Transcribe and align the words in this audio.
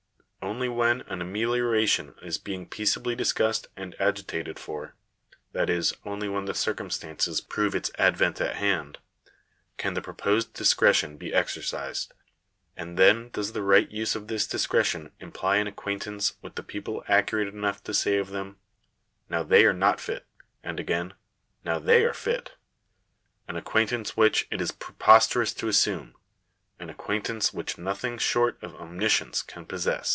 Only 0.43 0.67
when 0.67 1.01
an 1.01 1.21
amelioration 1.21 2.15
is 2.23 2.37
being 2.39 2.67
peaceably 2.67 3.15
discussed 3.15 3.67
and 3.77 3.95
agitated 3.99 4.57
for— 4.57 4.95
that 5.53 5.69
is, 5.69 5.93
only 6.03 6.27
when 6.27 6.45
the 6.45 6.55
circumstances 6.55 7.39
prove 7.39 7.75
its 7.75 7.91
advent 7.97 8.41
at 8.41 8.55
hand— 8.55 8.97
can 9.77 9.93
the 9.93 10.01
proposed 10.01 10.53
discretion 10.53 11.15
be 11.15 11.31
exercised: 11.33 12.13
and 12.75 12.97
then 12.97 13.29
does 13.29 13.53
the 13.53 13.61
right 13.61 13.89
use 13.91 14.13
of 14.15 14.27
this 14.27 14.47
discretion 14.47 15.11
imply 15.19 15.57
an 15.57 15.67
acquaintance 15.67 16.33
with 16.41 16.55
the 16.55 16.63
people 16.63 17.03
accurate 17.07 17.47
enough 17.53 17.81
to 17.83 17.93
say 17.93 18.17
of 18.17 18.31
them," 18.31 18.57
Now 19.29 19.43
they 19.43 19.63
are 19.65 19.73
not 19.73 20.01
fit;" 20.01 20.25
and, 20.63 20.79
again, 20.79 21.13
"Now 21.63 21.77
they 21.77 22.03
are 22.03 22.13
fit"— 22.13 22.55
an 23.47 23.55
acquaintance 23.55 24.17
which 24.17 24.47
it 24.49 24.59
is 24.59 24.71
preposterous 24.71 25.53
to 25.53 25.67
assume— 25.69 26.15
an 26.79 26.89
acquaintance 26.89 27.53
which 27.53 27.77
nothing 27.77 28.17
short 28.17 28.57
of 28.61 28.75
omniscience 28.75 29.43
can 29.43 29.65
possess. 29.65 30.09